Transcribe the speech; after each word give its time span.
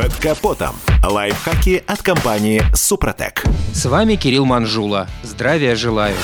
Под 0.00 0.14
капотом. 0.16 0.76
Лайфхаки 1.04 1.84
от 1.86 2.00
компании 2.00 2.62
«Супротек». 2.74 3.44
С 3.74 3.84
вами 3.84 4.14
Кирилл 4.14 4.46
Манжула. 4.46 5.06
Здравия 5.22 5.76
желаю. 5.76 6.16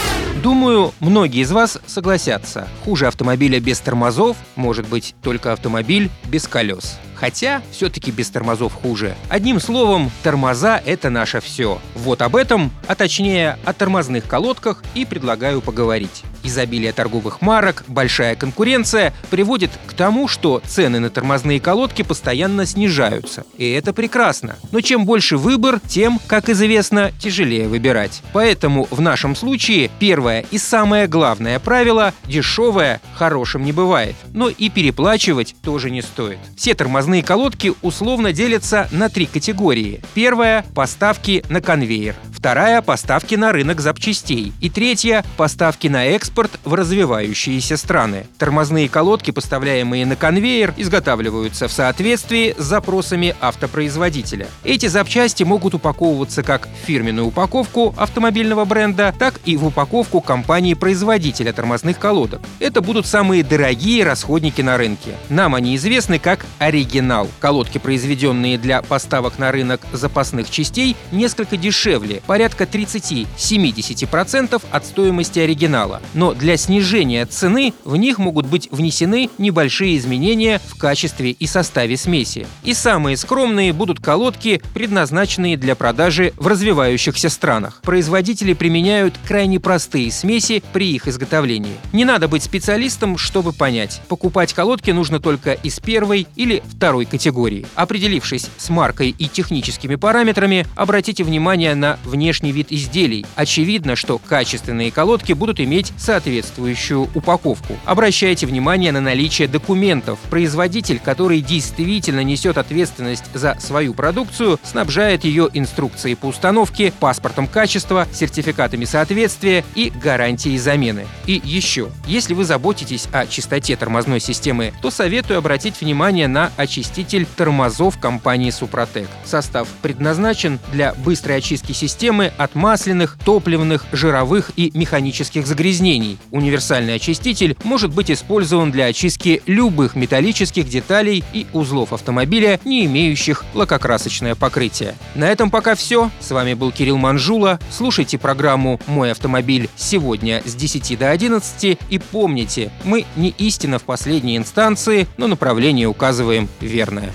Думаю, 0.42 0.94
многие 0.98 1.42
из 1.42 1.52
вас 1.52 1.78
согласятся. 1.86 2.68
Хуже 2.86 3.06
автомобиля 3.06 3.60
без 3.60 3.78
тормозов 3.80 4.38
может 4.54 4.88
быть 4.88 5.14
только 5.20 5.52
автомобиль 5.52 6.08
без 6.24 6.48
колес. 6.48 6.98
Хотя, 7.16 7.60
все-таки 7.70 8.10
без 8.10 8.30
тормозов 8.30 8.72
хуже. 8.72 9.14
Одним 9.28 9.60
словом, 9.60 10.10
тормоза— 10.22 10.80
это 10.86 11.10
наше 11.10 11.42
все. 11.42 11.78
Вот 11.94 12.22
об 12.22 12.34
этом, 12.34 12.72
а 12.88 12.94
точнее 12.94 13.58
о 13.66 13.74
тормозных 13.74 14.26
колодках 14.26 14.82
и 14.94 15.04
предлагаю 15.04 15.60
поговорить. 15.60 16.24
Изобилие 16.46 16.92
торговых 16.92 17.42
марок, 17.42 17.82
большая 17.88 18.36
конкуренция 18.36 19.12
приводит 19.30 19.72
к 19.88 19.94
тому, 19.94 20.28
что 20.28 20.62
цены 20.64 21.00
на 21.00 21.10
тормозные 21.10 21.58
колодки 21.58 22.02
постоянно 22.02 22.66
снижаются. 22.66 23.44
И 23.58 23.68
это 23.68 23.92
прекрасно. 23.92 24.56
Но 24.70 24.80
чем 24.80 25.06
больше 25.06 25.38
выбор, 25.38 25.80
тем, 25.88 26.20
как 26.28 26.48
известно, 26.48 27.10
тяжелее 27.18 27.66
выбирать. 27.66 28.22
Поэтому 28.32 28.86
в 28.92 29.00
нашем 29.00 29.34
случае 29.34 29.90
первое 29.98 30.44
и 30.52 30.58
самое 30.58 31.08
главное 31.08 31.58
правило– 31.58 32.14
дешевое 32.26 33.00
хорошим 33.14 33.64
не 33.64 33.72
бывает. 33.72 34.14
Но 34.32 34.48
и 34.48 34.68
переплачивать 34.68 35.56
тоже 35.62 35.90
не 35.90 36.00
стоит. 36.00 36.38
Все 36.56 36.74
тормозные 36.74 37.24
колодки 37.24 37.72
условно 37.82 38.32
делятся 38.32 38.88
на 38.92 39.08
три 39.08 39.26
категории. 39.26 40.00
Первая– 40.14 40.64
поставки 40.76 41.44
на 41.48 41.60
конвейер. 41.60 42.14
Вторая– 42.46 42.80
поставки 42.82 43.34
на 43.34 43.50
рынок 43.50 43.80
запчастей. 43.80 44.52
И 44.60 44.70
третья– 44.70 45.24
поставки 45.36 45.88
на 45.88 46.04
экспорт 46.04 46.60
в 46.62 46.74
развивающиеся 46.74 47.76
страны. 47.76 48.28
Тормозные 48.38 48.88
колодки, 48.88 49.32
поставляемые 49.32 50.06
на 50.06 50.14
конвейер, 50.14 50.72
изготавливаются 50.76 51.66
в 51.66 51.72
соответствии 51.72 52.54
с 52.56 52.62
запросами 52.62 53.34
автопроизводителя. 53.40 54.46
Эти 54.62 54.86
запчасти 54.86 55.42
могут 55.42 55.74
упаковываться 55.74 56.44
как 56.44 56.68
в 56.68 56.86
фирменную 56.86 57.26
упаковку 57.26 57.92
автомобильного 57.96 58.64
бренда, 58.64 59.12
так 59.18 59.40
и 59.44 59.56
в 59.56 59.66
упаковку 59.66 60.20
компании-производителя 60.20 61.52
тормозных 61.52 61.98
колодок. 61.98 62.42
Это 62.60 62.80
будут 62.80 63.08
самые 63.08 63.42
дорогие 63.42 64.04
расходники 64.04 64.60
на 64.60 64.76
рынке. 64.76 65.16
Нам 65.30 65.56
они 65.56 65.74
известны 65.74 66.20
как 66.20 66.46
оригинал. 66.60 67.26
Колодки, 67.40 67.78
произведенные 67.78 68.56
для 68.56 68.82
поставок 68.82 69.40
на 69.40 69.50
рынок 69.50 69.80
запасных 69.92 70.48
частей, 70.48 70.94
несколько 71.10 71.56
дешевле, 71.56 72.22
порядка 72.36 72.64
30-70% 72.64 74.62
от 74.70 74.84
стоимости 74.84 75.38
оригинала. 75.38 76.02
Но 76.12 76.34
для 76.34 76.58
снижения 76.58 77.24
цены 77.24 77.72
в 77.82 77.96
них 77.96 78.18
могут 78.18 78.44
быть 78.44 78.68
внесены 78.70 79.30
небольшие 79.38 79.96
изменения 79.96 80.60
в 80.66 80.76
качестве 80.76 81.30
и 81.30 81.46
составе 81.46 81.96
смеси. 81.96 82.46
И 82.62 82.74
самые 82.74 83.16
скромные 83.16 83.72
будут 83.72 84.00
колодки, 84.00 84.60
предназначенные 84.74 85.56
для 85.56 85.74
продажи 85.74 86.34
в 86.36 86.46
развивающихся 86.46 87.30
странах. 87.30 87.80
Производители 87.82 88.52
применяют 88.52 89.14
крайне 89.26 89.58
простые 89.58 90.12
смеси 90.12 90.62
при 90.74 90.92
их 90.92 91.08
изготовлении. 91.08 91.72
Не 91.94 92.04
надо 92.04 92.28
быть 92.28 92.42
специалистом, 92.42 93.16
чтобы 93.16 93.54
понять. 93.54 94.02
Покупать 94.08 94.52
колодки 94.52 94.90
нужно 94.90 95.20
только 95.20 95.54
из 95.54 95.80
первой 95.80 96.26
или 96.36 96.62
второй 96.68 97.06
категории. 97.06 97.64
Определившись 97.76 98.50
с 98.58 98.68
маркой 98.68 99.14
и 99.18 99.26
техническими 99.26 99.94
параметрами, 99.94 100.66
обратите 100.76 101.24
внимание 101.24 101.74
на 101.74 101.98
внешний 102.04 102.15
вид 102.16 102.68
изделий. 102.70 103.24
Очевидно, 103.36 103.96
что 103.96 104.18
качественные 104.18 104.90
колодки 104.90 105.32
будут 105.32 105.60
иметь 105.60 105.92
соответствующую 105.98 107.08
упаковку. 107.14 107.76
Обращайте 107.84 108.46
внимание 108.46 108.92
на 108.92 109.00
наличие 109.00 109.48
документов. 109.48 110.18
Производитель, 110.30 110.98
который 110.98 111.40
действительно 111.40 112.24
несет 112.24 112.58
ответственность 112.58 113.24
за 113.34 113.56
свою 113.60 113.94
продукцию, 113.94 114.58
снабжает 114.62 115.24
ее 115.24 115.48
инструкцией 115.52 116.16
по 116.16 116.26
установке, 116.26 116.92
паспортом 116.98 117.46
качества, 117.46 118.08
сертификатами 118.12 118.84
соответствия 118.84 119.64
и 119.74 119.90
гарантией 119.90 120.58
замены. 120.58 121.06
И 121.26 121.40
еще, 121.44 121.90
если 122.06 122.34
вы 122.34 122.44
заботитесь 122.44 123.08
о 123.12 123.26
чистоте 123.26 123.76
тормозной 123.76 124.20
системы, 124.20 124.72
то 124.82 124.90
советую 124.90 125.38
обратить 125.38 125.80
внимание 125.80 126.28
на 126.28 126.50
очиститель 126.56 127.26
тормозов 127.36 127.98
компании 127.98 128.50
Супротек. 128.50 129.08
Состав 129.24 129.68
предназначен 129.82 130.58
для 130.72 130.94
быстрой 130.94 131.36
очистки 131.36 131.72
системы 132.06 132.32
от 132.38 132.54
масляных, 132.54 133.18
топливных, 133.24 133.84
жировых 133.90 134.52
и 134.54 134.70
механических 134.74 135.44
загрязнений. 135.44 136.18
Универсальный 136.30 136.94
очиститель 136.94 137.56
может 137.64 137.90
быть 137.92 138.12
использован 138.12 138.70
для 138.70 138.84
очистки 138.84 139.42
любых 139.46 139.96
металлических 139.96 140.68
деталей 140.68 141.24
и 141.32 141.48
узлов 141.52 141.92
автомобиля, 141.92 142.60
не 142.64 142.86
имеющих 142.86 143.44
лакокрасочное 143.54 144.36
покрытие. 144.36 144.94
На 145.16 145.24
этом 145.24 145.50
пока 145.50 145.74
все. 145.74 146.12
С 146.20 146.30
вами 146.30 146.54
был 146.54 146.70
Кирилл 146.70 146.96
Манжула. 146.96 147.58
Слушайте 147.72 148.18
программу 148.18 148.80
«Мой 148.86 149.10
автомобиль» 149.10 149.68
сегодня 149.74 150.42
с 150.44 150.54
10 150.54 150.96
до 150.96 151.10
11 151.10 151.78
и 151.90 151.98
помните, 151.98 152.70
мы 152.84 153.04
не 153.16 153.30
истина 153.30 153.80
в 153.80 153.82
последней 153.82 154.36
инстанции, 154.36 155.08
но 155.16 155.26
направление 155.26 155.88
указываем 155.88 156.48
верное. 156.60 157.10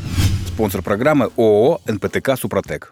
Спонсор 0.48 0.82
программы 0.82 1.30
ООО 1.38 1.80
«НПТК 1.88 2.36
Супротек». 2.36 2.92